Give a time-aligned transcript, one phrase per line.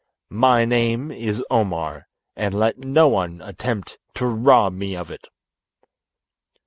[0.31, 5.27] My name is Omar, and let no one attempt to rob me of it."